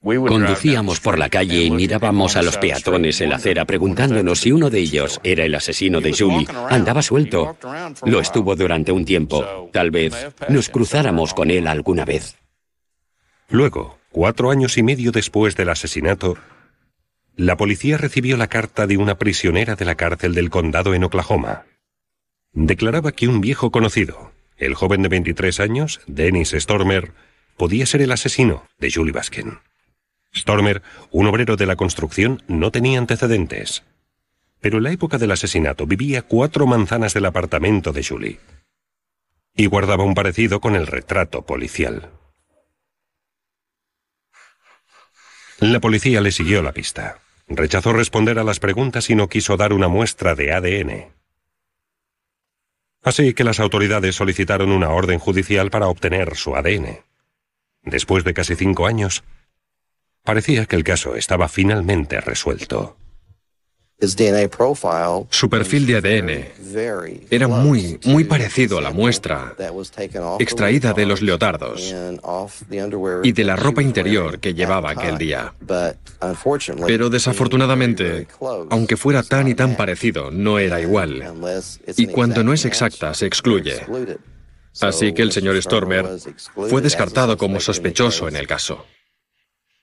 Conducíamos 0.05 1.01
por 1.01 1.19
la 1.19 1.31
calle 1.31 1.65
y 1.65 1.71
mirábamos 1.71 2.37
a 2.37 2.43
los 2.43 2.59
peatones 2.59 3.23
en 3.23 3.31
la 3.31 3.37
acera 3.37 3.65
preguntándonos 3.65 4.41
si 4.41 4.53
uno 4.53 4.69
de 4.69 4.81
ellos 4.81 5.19
era 5.25 5.45
el 5.45 5.55
asesino 5.55 6.03
de 6.03 6.13
Julie. 6.13 6.47
Andaba 6.69 7.01
suelto. 7.01 7.57
Lo 8.05 8.21
estuvo 8.21 8.55
durante 8.55 8.93
un 8.93 9.07
tiempo. 9.07 9.71
Tal 9.73 9.91
vez 9.91 10.13
nos 10.51 10.69
cruzáramos 10.69 11.33
con 11.33 11.51
él 11.51 11.67
alguna 11.67 12.05
vez. 12.05 12.37
Luego, 13.49 13.99
cuatro 14.11 14.51
años 14.51 14.77
y 14.77 14.83
medio 14.83 15.11
después 15.11 15.57
del 15.57 15.71
asesinato, 15.71 16.37
la 17.35 17.57
policía 17.57 17.97
recibió 17.97 18.37
la 18.37 18.49
carta 18.49 18.87
de 18.87 18.99
una 18.99 19.17
prisionera 19.17 19.75
de 19.75 19.87
la 19.87 19.95
cárcel 19.95 20.35
del 20.35 20.51
condado 20.51 20.93
en 20.93 21.05
Oklahoma. 21.05 21.65
Declaraba 22.53 23.13
que 23.13 23.27
un 23.27 23.41
viejo 23.41 23.71
conocido, 23.71 24.34
el 24.57 24.75
joven 24.75 25.03
de 25.03 25.09
23 25.09 25.61
años, 25.61 26.01
Dennis 26.07 26.51
Stormer, 26.57 27.13
podía 27.57 27.87
ser 27.87 28.03
el 28.03 28.13
asesino 28.13 28.67
de 28.79 28.91
Julie 28.93 29.13
Baskin. 29.13 29.59
Stormer, 30.35 30.83
un 31.11 31.27
obrero 31.27 31.57
de 31.57 31.67
la 31.67 31.77
construcción, 31.77 32.43
no 32.49 32.71
tenía 32.71 32.99
antecedentes. 32.99 33.85
Pero 34.61 34.79
en 34.79 34.85
la 34.85 34.93
época 34.93 35.19
del 35.19 35.31
asesinato 35.31 35.87
vivía 35.87 36.23
cuatro 36.23 36.67
manzanas 36.67 37.15
del 37.15 37.27
apartamento 37.27 37.93
de 37.93 38.05
Julie. 38.05 38.41
Y 39.55 39.67
guardaba 39.67 40.05
un 40.05 40.15
parecido 40.15 40.61
con 40.61 40.75
el 40.75 40.87
retrato 40.87 41.43
policial. 41.43 42.11
La 45.61 45.81
policía 45.81 46.21
le 46.21 46.33
siguió 46.33 46.63
la 46.63 46.73
pista. 46.73 47.21
Rechazó 47.47 47.93
responder 47.93 48.39
a 48.39 48.45
las 48.45 48.59
preguntas 48.59 49.11
y 49.11 49.15
no 49.15 49.29
quiso 49.29 49.57
dar 49.57 49.73
una 49.73 49.89
muestra 49.89 50.35
de 50.35 50.53
ADN. 50.53 51.14
Así 53.05 53.35
que 53.35 53.45
las 53.45 53.61
autoridades 53.61 54.17
solicitaron 54.17 54.73
una 54.73 54.89
orden 54.91 55.19
judicial 55.19 55.71
para 55.71 55.89
obtener 55.89 56.37
su 56.37 56.57
ADN. 56.57 57.01
Después 57.83 58.25
de 58.25 58.33
casi 58.33 58.57
cinco 58.57 58.87
años, 58.87 59.25
parecía 60.23 60.65
que 60.65 60.77
el 60.77 60.85
caso 60.85 61.15
estaba 61.15 61.49
finalmente 61.49 62.19
resuelto. 62.23 62.97
Su 65.31 65.49
perfil 65.49 65.87
de 65.87 65.97
ADN 65.97 67.25
era 67.31 67.49
muy, 67.49 67.99
muy 68.05 68.25
parecido 68.25 68.79
a 68.79 68.83
la 68.83 68.91
muestra 68.91 69.55
extraída 70.39 70.93
de 70.93 71.07
los 71.07 71.23
leotardos 71.23 71.95
y 73.23 73.33
de 73.33 73.45
la 73.45 73.57
ropa 73.57 73.83
interior 73.83 74.39
que 74.41 74.55
llevaba 74.55 74.91
aquel 74.91 75.19
día. 75.19 75.55
Pero 76.87 77.11
desafortunadamente, 77.11 78.27
aunque 78.71 78.97
fuera 78.97 79.23
tan 79.23 79.49
y 79.49 79.55
tan 79.55 79.77
parecido, 79.77 80.31
no 80.31 80.59
era 80.59 80.81
igual. 80.81 81.23
Y 81.97 82.07
cuando 82.07 82.45
no 82.45 82.53
es 82.53 82.65
exacta, 82.65 83.15
se 83.15 83.27
excluye. 83.27 83.81
Así 84.81 85.13
que 85.13 85.23
el 85.23 85.33
señor 85.33 85.61
Stormer 85.63 86.07
fue 86.55 86.83
descartado 86.83 87.37
como 87.37 87.61
sospechoso 87.61 88.29
en 88.29 88.37
el 88.37 88.47
caso. 88.47 88.85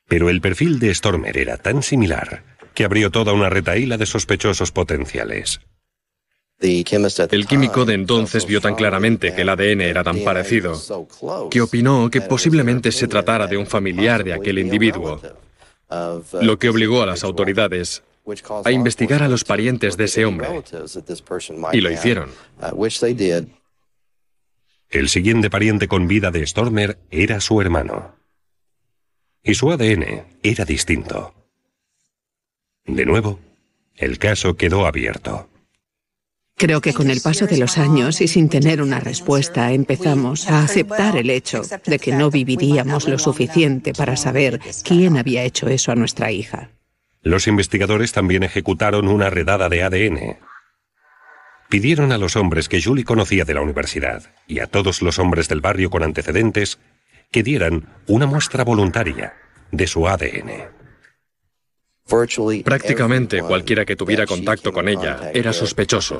Pero 0.08 0.30
el 0.30 0.42
perfil 0.42 0.80
de 0.80 0.94
Stormer 0.94 1.38
era 1.38 1.56
tan 1.56 1.82
similar 1.82 2.44
que 2.74 2.84
abrió 2.84 3.12
toda 3.12 3.34
una 3.34 3.50
retaíla 3.50 3.98
de 3.98 4.06
sospechosos 4.06 4.72
potenciales. 4.72 5.60
El 6.62 7.48
químico 7.48 7.86
de 7.86 7.96
entonces 7.96 8.46
vio 8.46 8.62
tan 8.62 8.76
claramente 8.76 9.34
que 9.34 9.42
el 9.42 9.50
ADN 9.50 9.82
era 9.82 10.04
tan 10.04 10.20
parecido 10.20 10.80
que 11.50 11.62
opinó 11.62 12.10
que 12.12 12.22
posiblemente 12.22 12.92
se 12.92 13.08
tratara 13.08 13.48
de 13.48 13.58
un 13.58 13.66
familiar 13.66 14.24
de 14.24 14.34
aquel 14.34 14.60
individuo, 14.60 15.20
lo 16.40 16.60
que 16.60 16.70
obligó 16.70 17.02
a 17.02 17.08
las 17.08 17.24
autoridades 17.24 18.04
a 18.64 18.72
investigar 18.72 19.24
a 19.24 19.28
los 19.28 19.44
parientes 19.44 19.98
de 19.98 20.06
ese 20.06 20.26
hombre. 20.26 20.48
Y 21.74 21.82
lo 21.82 21.92
hicieron. 21.92 22.30
El 24.90 25.10
siguiente 25.10 25.50
pariente 25.50 25.88
con 25.88 26.08
vida 26.08 26.30
de 26.30 26.46
Stormer 26.46 27.00
era 27.10 27.42
su 27.42 27.60
hermano. 27.60 28.16
Y 29.44 29.56
su 29.56 29.72
ADN 29.72 30.26
era 30.44 30.66
distinto. 30.66 31.34
De 32.86 33.06
nuevo, 33.06 33.40
el 33.96 34.18
caso 34.18 34.56
quedó 34.56 34.86
abierto. 34.86 35.50
Creo 36.58 36.82
que 36.82 36.94
con 36.94 37.10
el 37.10 37.22
paso 37.22 37.48
de 37.48 37.58
los 37.58 37.78
años 37.78 38.22
y 38.22 38.28
sin 38.28 38.48
tener 38.48 38.82
una 38.82 39.00
respuesta 39.00 39.72
empezamos 39.72 40.48
a 40.48 40.64
aceptar 40.64 41.18
el 41.18 41.30
hecho 41.30 41.64
de 41.86 41.98
que 41.98 42.12
no 42.12 42.30
viviríamos 42.30 43.08
lo 43.08 43.18
suficiente 43.18 43.94
para 43.94 44.16
saber 44.16 44.60
quién 44.84 45.18
había 45.18 45.44
hecho 45.44 45.68
eso 45.70 45.92
a 45.92 45.96
nuestra 45.96 46.32
hija. 46.32 46.70
Los 47.24 47.48
investigadores 47.48 48.12
también 48.12 48.44
ejecutaron 48.44 49.08
una 49.08 49.30
redada 49.30 49.70
de 49.70 49.84
ADN. 49.84 50.38
Pidieron 51.70 52.12
a 52.12 52.18
los 52.18 52.36
hombres 52.36 52.68
que 52.68 52.82
Julie 52.82 53.06
conocía 53.06 53.46
de 53.46 53.54
la 53.54 53.62
universidad 53.62 54.24
y 54.46 54.60
a 54.60 54.68
todos 54.68 55.02
los 55.02 55.20
hombres 55.20 55.48
del 55.48 55.62
barrio 55.62 55.90
con 55.90 56.04
antecedentes 56.04 56.80
que 57.32 57.44
dieran 57.44 57.88
una 58.08 58.26
muestra 58.26 58.64
voluntaria 58.64 59.34
de 59.72 59.88
su 59.88 60.08
ADN. 60.08 60.81
Prácticamente 62.64 63.42
cualquiera 63.42 63.86
que 63.86 63.96
tuviera 63.96 64.26
contacto 64.26 64.74
con 64.74 64.88
ella 64.88 65.32
era 65.34 65.54
sospechoso. 65.54 66.18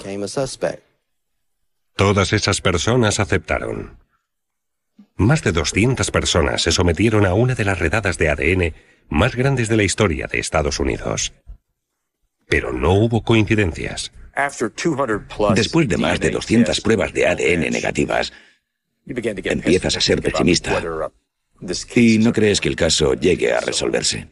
Todas 1.96 2.34
esas 2.34 2.62
personas 2.62 3.20
aceptaron. 3.20 3.98
Más 5.16 5.44
de 5.44 5.52
200 5.52 6.10
personas 6.10 6.64
se 6.64 6.72
sometieron 6.72 7.26
a 7.26 7.34
una 7.34 7.56
de 7.56 7.66
las 7.66 7.78
redadas 7.80 8.18
de 8.18 8.30
ADN 8.30 8.74
más 9.10 9.36
grandes 9.36 9.68
de 9.68 9.78
la 9.78 9.84
historia 9.84 10.28
de 10.28 10.40
Estados 10.40 10.80
Unidos. 10.80 11.34
Pero 12.48 12.74
no 12.74 12.94
hubo 12.94 13.24
coincidencias. 13.24 14.12
Después 15.56 15.88
de 15.88 15.98
más 15.98 16.20
de 16.20 16.32
200 16.32 16.82
pruebas 16.82 17.14
de 17.14 17.28
ADN 17.28 17.70
negativas, 17.70 18.34
empiezas 19.06 19.98
a 19.98 20.02
ser 20.02 20.22
pesimista 20.22 20.82
y 21.96 22.18
no 22.18 22.34
crees 22.34 22.62
que 22.62 22.70
el 22.70 22.76
caso 22.76 23.14
llegue 23.14 23.54
a 23.54 23.60
resolverse. 23.60 24.28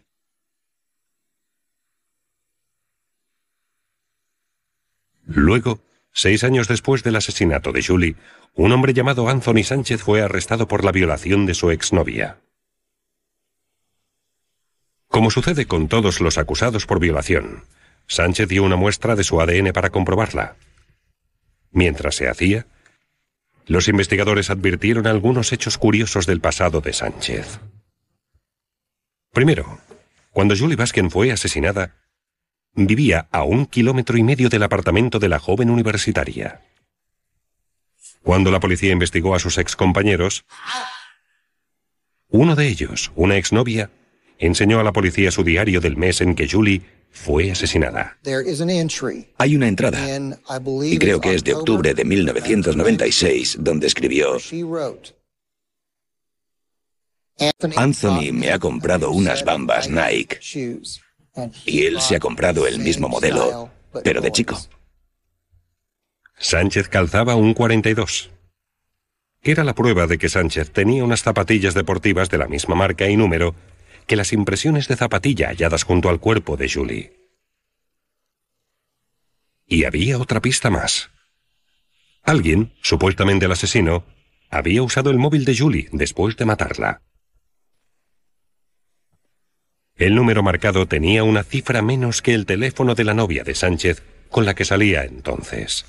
Luego, 5.30 5.80
seis 6.12 6.44
años 6.44 6.68
después 6.68 7.04
del 7.04 7.16
asesinato 7.16 7.72
de 7.72 7.84
Julie, 7.84 8.16
un 8.56 8.72
hombre 8.72 8.94
llamado 8.94 9.30
Anthony 9.30 9.64
Sánchez 9.64 10.02
fue 10.02 10.24
arrestado 10.24 10.68
por 10.68 10.84
la 10.84 10.92
violación 10.92 11.46
de 11.46 11.54
su 11.54 11.70
exnovia. 11.70 12.40
Como 15.08 15.30
sucede 15.30 15.68
con 15.68 15.88
todos 15.88 16.20
los 16.20 16.40
acusados 16.40 16.88
por 16.88 17.00
violación, 17.00 17.66
Sánchez 18.08 18.50
dio 18.50 18.64
una 18.64 18.76
muestra 18.76 19.16
de 19.16 19.24
su 19.24 19.40
ADN 19.40 19.72
para 19.72 19.92
comprobarla. 19.92 20.56
Mientras 21.72 22.16
se 22.16 22.28
hacía, 22.28 22.66
los 23.68 23.88
investigadores 23.88 24.50
advirtieron 24.50 25.06
algunos 25.06 25.54
hechos 25.54 25.78
curiosos 25.78 26.26
del 26.26 26.42
pasado 26.42 26.82
de 26.82 26.94
Sánchez. 26.94 27.60
Primero, 29.32 29.80
cuando 30.32 30.56
Julie 30.58 30.76
Baskin 30.76 31.12
fue 31.12 31.32
asesinada, 31.32 31.94
vivía 32.74 33.28
a 33.32 33.44
un 33.44 33.66
kilómetro 33.66 34.18
y 34.18 34.24
medio 34.24 34.50
del 34.50 34.64
apartamento 34.64 35.20
de 35.20 35.30
la 35.30 35.40
joven 35.40 35.70
universitaria. 35.70 36.62
Cuando 38.24 38.52
la 38.52 38.60
policía 38.60 38.92
investigó 38.92 39.36
a 39.36 39.40
sus 39.40 39.58
excompañeros, 39.58 40.46
uno 42.30 42.56
de 42.56 42.68
ellos, 42.68 43.12
una 43.16 43.38
exnovia, 43.38 43.90
enseñó 44.38 44.80
a 44.80 44.84
la 44.84 44.94
policía 44.94 45.32
su 45.32 45.44
diario 45.44 45.82
del 45.82 45.98
mes 45.98 46.22
en 46.22 46.36
que 46.36 46.48
Julie 46.48 46.82
fue 47.12 47.52
asesinada. 47.52 48.18
Hay 49.38 49.56
una 49.56 49.68
entrada, 49.68 50.00
y 50.84 50.98
creo 51.00 51.20
que 51.20 51.34
es 51.34 51.44
de 51.44 51.56
octubre 51.56 51.94
de 51.94 52.06
1996, 52.06 53.58
donde 53.60 53.88
escribió, 53.88 54.38
Anthony 57.76 58.34
me 58.34 58.52
ha 58.52 58.60
comprado 58.60 59.12
unas 59.12 59.44
bambas 59.46 59.90
Nike 59.90 60.40
y 61.66 61.86
él 61.86 62.02
se 62.02 62.16
ha 62.16 62.20
comprado 62.20 62.68
el 62.68 62.80
mismo 62.80 63.08
modelo, 63.08 63.72
pero 64.04 64.22
de 64.22 64.32
chico. 64.32 64.58
Sánchez 66.38 66.88
calzaba 66.88 67.36
un 67.36 67.54
42. 67.54 68.32
Era 69.42 69.64
la 69.64 69.76
prueba 69.76 70.08
de 70.08 70.18
que 70.18 70.30
Sánchez 70.30 70.72
tenía 70.72 71.04
unas 71.04 71.22
zapatillas 71.22 71.74
deportivas 71.74 72.30
de 72.30 72.38
la 72.38 72.48
misma 72.48 72.76
marca 72.76 73.08
y 73.08 73.16
número 73.16 73.56
que 74.06 74.16
las 74.16 74.34
impresiones 74.34 74.88
de 74.88 74.96
zapatilla 74.96 75.50
halladas 75.50 75.84
junto 75.84 76.10
al 76.10 76.20
cuerpo 76.20 76.58
de 76.58 76.70
Julie. 76.70 77.14
Y 79.68 79.86
había 79.86 80.18
otra 80.18 80.42
pista 80.42 80.70
más. 80.70 81.12
Alguien, 82.24 82.74
supuestamente 82.82 83.46
el 83.46 83.52
asesino, 83.52 84.04
había 84.50 84.82
usado 84.82 85.12
el 85.12 85.20
móvil 85.20 85.46
de 85.46 85.58
Julie 85.58 85.90
después 85.92 86.36
de 86.38 86.46
matarla. 86.46 87.02
El 90.00 90.16
número 90.16 90.42
marcado 90.42 90.86
tenía 90.86 91.26
una 91.26 91.44
cifra 91.44 91.82
menos 91.82 92.22
que 92.22 92.34
el 92.34 92.46
teléfono 92.46 92.96
de 92.96 93.04
la 93.04 93.14
novia 93.14 93.44
de 93.44 93.54
Sánchez 93.54 94.02
con 94.30 94.46
la 94.46 94.56
que 94.56 94.64
salía 94.64 95.04
entonces. 95.04 95.86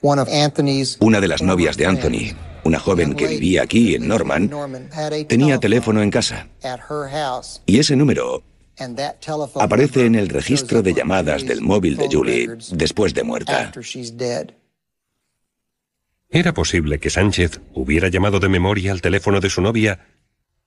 Una 0.00 1.20
de 1.20 1.26
las 1.26 1.42
novias 1.42 1.76
de 1.76 1.86
Anthony, 1.86 2.36
una 2.62 2.78
joven 2.78 3.14
que 3.14 3.26
vivía 3.26 3.62
aquí 3.62 3.96
en 3.96 4.06
Norman, 4.06 4.48
tenía 5.26 5.58
teléfono 5.58 6.02
en 6.02 6.10
casa. 6.10 6.46
Y 7.66 7.80
ese 7.80 7.96
número 7.96 8.44
aparece 9.56 10.06
en 10.06 10.14
el 10.14 10.28
registro 10.28 10.82
de 10.82 10.94
llamadas 10.94 11.44
del 11.44 11.62
móvil 11.62 11.96
de 11.96 12.08
Julie 12.08 12.48
después 12.70 13.12
de 13.12 13.24
muerta. 13.24 13.72
¿Era 16.30 16.54
posible 16.54 17.00
que 17.00 17.10
Sánchez 17.10 17.60
hubiera 17.74 18.06
llamado 18.08 18.38
de 18.38 18.48
memoria 18.48 18.92
al 18.92 19.00
teléfono 19.00 19.40
de 19.40 19.50
su 19.50 19.62
novia 19.62 20.06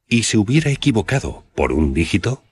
y 0.09 0.23
se 0.23 0.37
hubiera 0.37 0.71
equivocado 0.71 1.45
por 1.55 1.71
un 1.71 1.93
dígito? 1.93 2.43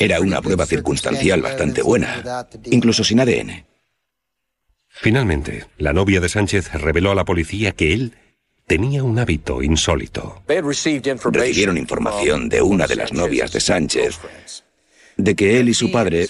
Era 0.00 0.20
una 0.20 0.40
prueba 0.40 0.66
circunstancial 0.66 1.42
bastante 1.42 1.82
buena, 1.82 2.46
incluso 2.64 3.04
sin 3.04 3.20
ADN. 3.20 3.64
Finalmente, 4.88 5.66
la 5.78 5.92
novia 5.92 6.20
de 6.20 6.28
Sánchez 6.28 6.72
reveló 6.74 7.10
a 7.10 7.14
la 7.14 7.24
policía 7.24 7.72
que 7.72 7.92
él 7.92 8.12
tenía 8.66 9.02
un 9.02 9.18
hábito 9.18 9.62
insólito. 9.62 10.42
Recibieron 10.46 11.78
información 11.78 12.48
de 12.48 12.62
una 12.62 12.86
de 12.86 12.96
las 12.96 13.12
novias 13.12 13.52
de 13.52 13.60
Sánchez 13.60 14.20
de 15.16 15.34
que 15.34 15.60
él 15.60 15.68
y 15.68 15.74
su 15.74 15.90
padre 15.90 16.28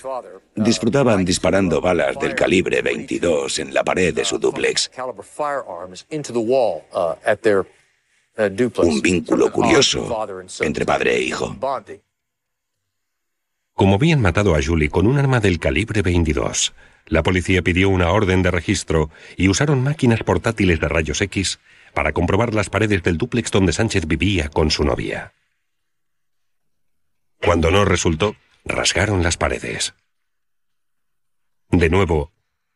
disfrutaban 0.55 1.25
disparando 1.25 1.81
balas 1.81 2.19
del 2.19 2.35
calibre 2.35 2.83
22 2.83 3.59
en 3.59 3.75
la 3.75 3.85
pared 3.85 4.15
de 4.15 4.25
su 4.25 4.39
dúplex. 4.39 4.91
Un 8.79 9.01
vínculo 9.03 9.53
curioso 9.53 10.27
entre 10.61 10.87
padre 10.87 11.17
e 11.17 11.23
hijo. 11.23 11.57
Como 13.75 13.95
habían 13.95 14.21
matado 14.21 14.55
a 14.55 14.62
Julie 14.62 14.91
con 14.91 15.07
un 15.07 15.19
arma 15.19 15.41
del 15.41 15.59
calibre 15.59 16.02
22, 16.02 16.75
la 17.07 17.23
policía 17.23 17.62
pidió 17.62 17.88
una 17.88 18.11
orden 18.11 18.43
de 18.43 18.50
registro 18.50 19.11
y 19.37 19.49
usaron 19.49 19.83
máquinas 19.83 20.23
portátiles 20.23 20.79
de 20.79 20.88
rayos 20.88 21.21
X 21.21 21.59
para 21.95 22.12
comprobar 22.12 22.55
las 22.55 22.71
paredes 22.71 23.02
del 23.02 23.19
dúplex 23.19 23.50
donde 23.50 23.73
Sánchez 23.73 24.07
vivía 24.07 24.49
con 24.49 24.71
su 24.71 24.85
novia. 24.85 25.33
Cuando 27.38 27.71
no 27.71 27.85
resultó, 27.85 28.37
rasgaron 28.64 29.23
las 29.23 29.37
paredes. 29.37 29.95
De 31.71 31.88
nuevo, 31.88 32.31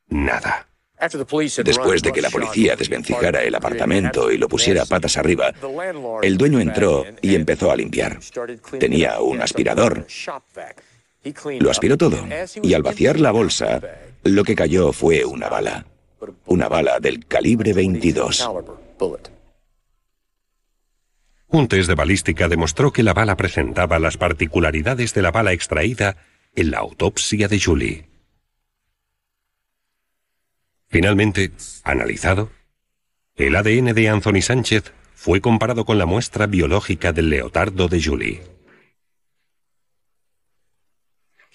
nada. 0.08 0.68
Después 0.98 2.02
de 2.02 2.12
que 2.12 2.22
la 2.22 2.30
policía 2.30 2.74
desvencijara 2.74 3.42
el 3.42 3.54
apartamento 3.54 4.30
y 4.30 4.38
lo 4.38 4.48
pusiera 4.48 4.86
patas 4.86 5.18
arriba, 5.18 5.52
el 6.22 6.38
dueño 6.38 6.58
entró 6.58 7.04
y 7.20 7.34
empezó 7.34 7.70
a 7.70 7.76
limpiar. 7.76 8.18
Tenía 8.80 9.20
un 9.20 9.42
aspirador. 9.42 10.06
Lo 11.60 11.70
aspiró 11.70 11.96
todo 11.96 12.24
y 12.62 12.74
al 12.74 12.82
vaciar 12.82 13.20
la 13.20 13.30
bolsa, 13.30 13.80
lo 14.22 14.44
que 14.44 14.54
cayó 14.54 14.92
fue 14.92 15.24
una 15.24 15.48
bala. 15.48 15.86
Una 16.46 16.68
bala 16.68 16.98
del 17.00 17.26
calibre 17.26 17.72
22. 17.72 18.48
Un 21.48 21.68
test 21.68 21.88
de 21.88 21.94
balística 21.94 22.48
demostró 22.48 22.92
que 22.92 23.02
la 23.02 23.14
bala 23.14 23.36
presentaba 23.36 23.98
las 23.98 24.16
particularidades 24.16 25.14
de 25.14 25.22
la 25.22 25.30
bala 25.30 25.52
extraída 25.52 26.16
en 26.54 26.70
la 26.70 26.78
autopsia 26.78 27.48
de 27.48 27.60
Julie. 27.60 28.08
Finalmente, 30.88 31.52
analizado, 31.84 32.50
el 33.36 33.54
ADN 33.54 33.94
de 33.94 34.08
Anthony 34.08 34.40
Sánchez 34.40 34.92
fue 35.14 35.40
comparado 35.40 35.84
con 35.84 35.98
la 35.98 36.06
muestra 36.06 36.46
biológica 36.46 37.12
del 37.12 37.30
leotardo 37.30 37.88
de 37.88 38.02
Julie. 38.02 38.55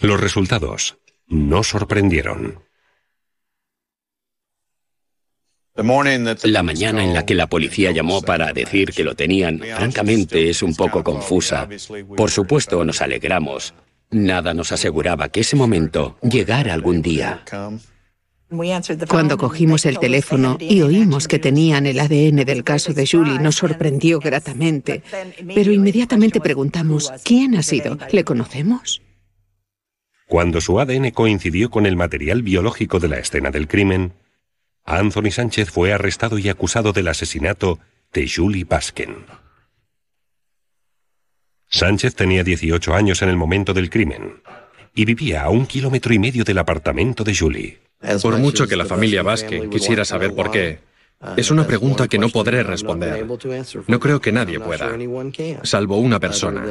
Los 0.02 0.20
resultados 0.20 0.98
no 1.28 1.64
sorprendieron. 1.64 2.60
La 5.76 6.64
mañana 6.64 7.04
en 7.04 7.14
la 7.14 7.26
que 7.26 7.36
la 7.36 7.48
policía 7.48 7.92
llamó 7.92 8.22
para 8.22 8.52
decir 8.52 8.92
que 8.92 9.04
lo 9.04 9.16
tenían, 9.16 9.60
francamente, 9.60 10.50
es 10.50 10.62
un 10.64 10.76
poco 10.76 11.04
confusa. 11.04 11.70
Por 12.18 12.30
supuesto, 12.30 12.84
nos 12.84 13.02
alegramos. 13.02 13.74
Nada 14.10 14.54
nos 14.54 14.72
aseguraba 14.72 15.30
que 15.30 15.40
ese 15.42 15.56
momento 15.56 16.18
llegara 16.22 16.74
algún 16.74 17.02
día. 17.02 17.44
Cuando 19.08 19.38
cogimos 19.38 19.86
el 19.86 19.98
teléfono 19.98 20.58
y 20.60 20.82
oímos 20.82 21.28
que 21.30 21.40
tenían 21.40 21.86
el 21.86 22.00
ADN 22.00 22.44
del 22.44 22.66
caso 22.66 22.94
de 22.94 23.08
Julie, 23.08 23.40
nos 23.40 23.56
sorprendió 23.56 24.20
gratamente. 24.20 25.04
Pero 25.56 25.72
inmediatamente 25.72 26.42
preguntamos, 26.42 27.14
¿quién 27.24 27.56
ha 27.56 27.64
sido? 27.64 27.98
¿Le 28.12 28.26
conocemos? 28.26 29.02
Cuando 30.32 30.62
su 30.62 30.80
ADN 30.80 31.12
coincidió 31.12 31.70
con 31.70 31.86
el 31.86 31.98
material 31.98 32.42
biológico 32.42 33.02
de 33.02 33.10
la 33.10 33.20
escena 33.20 33.52
del 33.52 33.68
crimen, 33.68 34.14
Anthony 34.86 35.30
Sánchez 35.30 35.70
fue 35.70 35.92
arrestado 35.92 36.40
y 36.40 36.48
acusado 36.48 36.94
del 36.94 37.10
asesinato 37.10 37.80
de 38.14 38.32
Julie 38.34 38.64
Baskin. 38.64 39.26
Sánchez 41.68 42.16
tenía 42.16 42.46
18 42.46 42.96
años 42.96 43.22
en 43.22 43.28
el 43.28 43.36
momento 43.36 43.74
del 43.74 43.90
crimen 43.90 44.42
y 44.96 45.04
vivía 45.04 45.44
a 45.44 45.50
un 45.50 45.66
kilómetro 45.66 46.14
y 46.14 46.20
medio 46.20 46.46
del 46.46 46.60
apartamento 46.60 47.26
de 47.26 47.36
Julie. 47.36 47.80
Por 48.22 48.38
mucho 48.38 48.70
que 48.70 48.78
la 48.78 48.86
familia 48.86 49.24
Baskin 49.24 49.70
quisiera 49.70 50.06
saber 50.06 50.34
por 50.34 50.50
qué, 50.50 50.80
es 51.38 51.52
una 51.52 51.68
pregunta 51.68 52.08
que 52.08 52.18
no 52.18 52.30
podré 52.30 52.64
responder. 52.64 53.26
No 53.88 54.00
creo 54.00 54.20
que 54.20 54.32
nadie 54.32 54.60
pueda, 54.60 54.92
salvo 55.64 55.98
una 55.98 56.20
persona. 56.20 56.64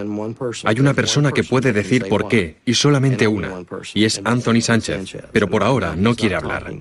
Hay 0.65 0.81
una 0.81 0.95
persona 0.95 1.33
que 1.33 1.45
puede 1.45 1.73
decir 1.73 2.09
por 2.09 2.29
qué, 2.29 2.57
y 2.65 2.75
solamente 2.75 3.29
una, 3.29 3.65
y 3.95 4.05
es 4.05 4.21
Anthony 4.25 4.61
Sánchez, 4.61 5.25
pero 5.33 5.49
por 5.49 5.63
ahora 5.63 5.95
no 5.97 6.15
quiere 6.15 6.37
hablar. 6.37 6.73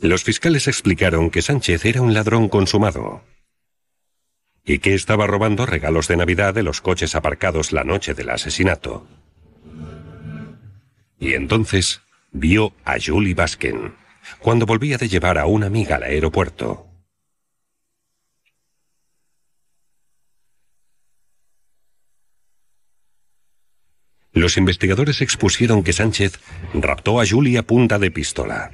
Los 0.00 0.22
fiscales 0.22 0.68
explicaron 0.68 1.28
que 1.30 1.42
Sánchez 1.42 1.84
era 1.84 2.02
un 2.02 2.14
ladrón 2.14 2.48
consumado 2.48 3.22
y 4.64 4.78
que 4.78 4.94
estaba 4.94 5.26
robando 5.26 5.66
regalos 5.66 6.06
de 6.06 6.16
Navidad 6.16 6.54
de 6.54 6.62
los 6.62 6.80
coches 6.80 7.16
aparcados 7.16 7.72
la 7.72 7.82
noche 7.82 8.14
del 8.14 8.30
asesinato. 8.30 9.08
Y 11.18 11.34
entonces 11.34 12.00
vio 12.30 12.72
a 12.84 12.96
Julie 13.04 13.34
Baskin 13.34 13.92
cuando 14.38 14.66
volvía 14.66 14.98
de 14.98 15.08
llevar 15.08 15.38
a 15.38 15.46
una 15.46 15.66
amiga 15.66 15.96
al 15.96 16.04
aeropuerto. 16.04 16.88
Los 24.32 24.56
investigadores 24.56 25.20
expusieron 25.20 25.82
que 25.82 25.92
Sánchez 25.92 26.38
raptó 26.72 27.20
a 27.20 27.26
Julie 27.26 27.58
a 27.58 27.64
punta 27.64 27.98
de 27.98 28.12
pistola. 28.12 28.70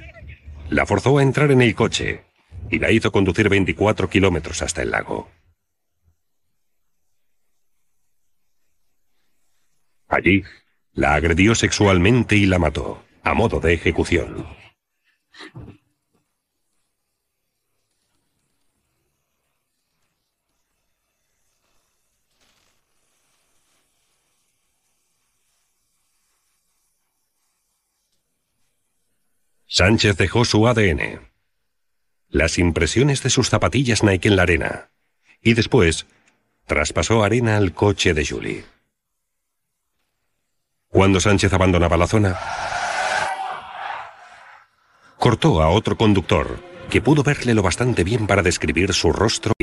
La 0.69 0.85
forzó 0.85 1.17
a 1.17 1.23
entrar 1.23 1.51
en 1.51 1.61
el 1.61 1.73
coche 1.73 2.23
y 2.69 2.77
la 2.77 2.91
hizo 2.91 3.11
conducir 3.11 3.49
24 3.49 4.09
kilómetros 4.09 4.61
hasta 4.61 4.83
el 4.83 4.91
lago. 4.91 5.29
Allí, 10.07 10.43
la 10.93 11.15
agredió 11.15 11.55
sexualmente 11.55 12.35
y 12.35 12.45
la 12.45 12.59
mató, 12.59 13.03
a 13.23 13.33
modo 13.33 13.59
de 13.59 13.73
ejecución. 13.73 14.45
Sánchez 29.77 30.15
dejó 30.15 30.45
su 30.45 30.69
ADN, 30.69 31.19
las 32.29 32.57
impresiones 32.59 33.23
de 33.23 33.29
sus 33.29 33.49
zapatillas 33.49 34.03
Nike 34.03 34.29
en 34.29 34.37
la 34.37 34.43
arena, 34.43 34.89
y 35.41 35.53
después 35.53 36.05
traspasó 36.65 37.25
arena 37.25 37.57
al 37.57 37.73
coche 37.73 38.13
de 38.13 38.25
Julie. 38.25 38.63
Cuando 40.87 41.19
Sánchez 41.19 41.51
abandonaba 41.51 41.97
la 41.97 42.07
zona, 42.07 42.39
cortó 45.25 45.63
a 45.63 45.69
otro 45.69 45.97
conductor 45.97 46.59
que 46.87 47.01
pudo 47.01 47.23
verle 47.23 47.55
lo 47.55 47.63
bastante 47.63 48.03
bien 48.03 48.27
para 48.27 48.43
describir 48.43 48.93
su 48.93 49.11
rostro. 49.11 49.53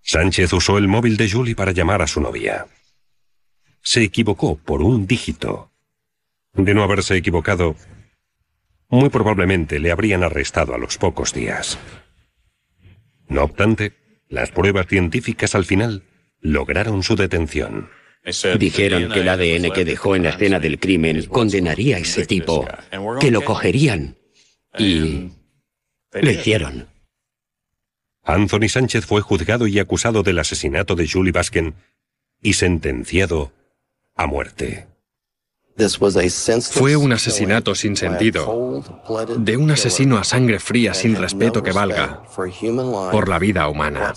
Sánchez 0.00 0.52
usó 0.52 0.78
el 0.78 0.86
móvil 0.86 1.16
de 1.16 1.28
Julie 1.28 1.56
para 1.56 1.72
llamar 1.72 2.00
a 2.00 2.06
su 2.06 2.20
novia. 2.20 2.68
se 3.82 4.04
equivocó 4.04 4.56
por 4.56 4.80
un 4.82 5.08
dígito. 5.08 5.72
De 6.52 6.74
no 6.74 6.84
haberse 6.84 7.16
equivocado, 7.16 7.74
muy 8.88 9.08
probablemente 9.08 9.80
le 9.80 9.90
habrían 9.90 10.22
arrestado 10.22 10.76
a 10.76 10.78
los 10.78 10.96
pocos 10.96 11.34
días. 11.34 11.76
No 13.26 13.42
obstante, 13.42 13.96
las 14.28 14.52
pruebas 14.52 14.86
científicas 14.86 15.56
al 15.56 15.64
final 15.64 16.04
lograron 16.40 17.02
su 17.02 17.16
detención. 17.16 17.90
Dijeron 18.58 19.10
que 19.10 19.20
el 19.20 19.28
ADN 19.28 19.72
que 19.72 19.84
dejó 19.84 20.14
en 20.14 20.24
la 20.24 20.30
escena 20.30 20.60
del 20.60 20.78
crimen 20.78 21.26
condenaría 21.26 21.96
a 21.96 22.00
ese 22.00 22.26
tipo, 22.26 22.66
que 23.20 23.30
lo 23.30 23.42
cogerían. 23.42 24.16
Y 24.78 25.30
lo 26.12 26.30
hicieron. 26.30 26.88
Anthony 28.24 28.68
Sánchez 28.68 29.06
fue 29.06 29.22
juzgado 29.22 29.66
y 29.66 29.78
acusado 29.78 30.22
del 30.22 30.38
asesinato 30.38 30.94
de 30.94 31.08
Julie 31.08 31.32
Basken 31.32 31.74
y 32.42 32.52
sentenciado 32.52 33.52
a 34.14 34.26
muerte. 34.26 34.86
Fue 36.70 36.96
un 36.96 37.12
asesinato 37.12 37.74
sin 37.74 37.96
sentido, 37.96 38.82
de 39.38 39.56
un 39.56 39.70
asesino 39.70 40.18
a 40.18 40.24
sangre 40.24 40.58
fría 40.58 40.92
sin 40.92 41.14
respeto 41.16 41.62
que 41.62 41.72
valga 41.72 42.24
por 43.12 43.28
la 43.28 43.38
vida 43.38 43.68
humana. 43.68 44.12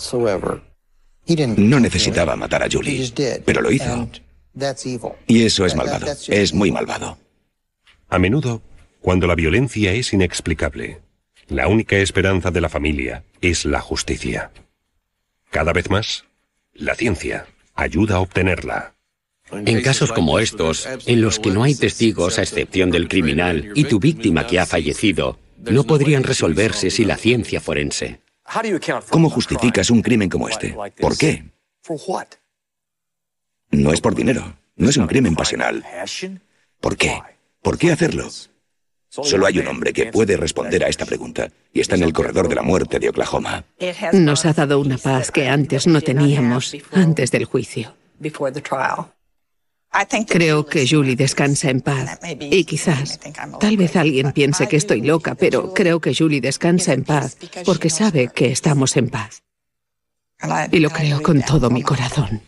No 1.26 1.80
necesitaba 1.80 2.36
matar 2.36 2.62
a 2.62 2.68
Julie, 2.70 3.12
pero 3.44 3.60
lo 3.60 3.70
hizo. 3.70 4.08
Y 5.26 5.44
eso 5.44 5.64
es 5.64 5.74
malvado, 5.74 6.06
es 6.28 6.52
muy 6.52 6.70
malvado. 6.70 7.18
A 8.08 8.18
menudo, 8.18 8.62
cuando 9.00 9.26
la 9.26 9.34
violencia 9.34 9.92
es 9.92 10.12
inexplicable, 10.12 11.00
la 11.48 11.68
única 11.68 11.96
esperanza 11.96 12.50
de 12.50 12.60
la 12.60 12.68
familia 12.68 13.24
es 13.40 13.64
la 13.64 13.80
justicia. 13.80 14.50
Cada 15.50 15.72
vez 15.72 15.90
más, 15.90 16.24
la 16.74 16.94
ciencia 16.94 17.46
ayuda 17.74 18.16
a 18.16 18.20
obtenerla. 18.20 18.94
En 19.50 19.82
casos 19.82 20.12
como 20.12 20.38
estos, 20.38 20.88
en 21.06 21.20
los 21.20 21.38
que 21.38 21.50
no 21.50 21.62
hay 21.62 21.74
testigos 21.74 22.38
a 22.38 22.42
excepción 22.42 22.90
del 22.90 23.08
criminal 23.08 23.70
y 23.74 23.84
tu 23.84 24.00
víctima 24.00 24.46
que 24.46 24.58
ha 24.58 24.66
fallecido, 24.66 25.38
no 25.58 25.84
podrían 25.84 26.22
resolverse 26.22 26.90
si 26.90 27.04
la 27.04 27.16
ciencia 27.16 27.60
forense. 27.60 28.21
¿Cómo 29.10 29.30
justificas 29.30 29.90
un 29.90 30.02
crimen 30.02 30.28
como 30.28 30.48
este? 30.48 30.76
¿Por 31.00 31.16
qué? 31.16 31.44
No 33.70 33.92
es 33.92 34.00
por 34.00 34.14
dinero, 34.14 34.56
no 34.76 34.90
es 34.90 34.96
un 34.96 35.06
crimen 35.06 35.34
pasional. 35.34 35.84
¿Por 36.80 36.96
qué? 36.96 37.20
¿Por 37.62 37.78
qué 37.78 37.92
hacerlo? 37.92 38.28
Solo 39.08 39.46
hay 39.46 39.58
un 39.58 39.68
hombre 39.68 39.92
que 39.92 40.06
puede 40.06 40.36
responder 40.36 40.84
a 40.84 40.88
esta 40.88 41.04
pregunta, 41.04 41.50
y 41.72 41.80
está 41.80 41.96
en 41.96 42.02
el 42.02 42.12
corredor 42.12 42.48
de 42.48 42.54
la 42.54 42.62
muerte 42.62 42.98
de 42.98 43.10
Oklahoma. 43.10 43.64
Nos 44.12 44.46
ha 44.46 44.54
dado 44.54 44.80
una 44.80 44.96
paz 44.96 45.30
que 45.30 45.48
antes 45.48 45.86
no 45.86 46.00
teníamos, 46.00 46.74
antes 46.92 47.30
del 47.30 47.44
juicio. 47.44 47.94
Creo 50.28 50.66
que 50.66 50.86
Julie 50.88 51.16
descansa 51.16 51.70
en 51.70 51.80
paz. 51.82 52.18
Y 52.38 52.64
quizás, 52.64 53.20
tal 53.60 53.76
vez 53.76 53.96
alguien 53.96 54.32
piense 54.32 54.66
que 54.66 54.76
estoy 54.76 55.02
loca, 55.02 55.34
pero 55.34 55.74
creo 55.74 56.00
que 56.00 56.14
Julie 56.14 56.40
descansa 56.40 56.92
en 56.92 57.04
paz 57.04 57.36
porque 57.64 57.90
sabe 57.90 58.28
que 58.34 58.50
estamos 58.50 58.96
en 58.96 59.10
paz. 59.10 59.42
Y 60.70 60.80
lo 60.80 60.90
creo 60.90 61.22
con 61.22 61.42
todo 61.42 61.70
mi 61.70 61.82
corazón. 61.82 62.42